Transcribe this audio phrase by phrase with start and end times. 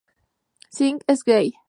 [0.71, 1.53] Singh es gay.